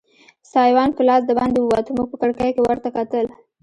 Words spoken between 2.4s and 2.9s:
کې ورته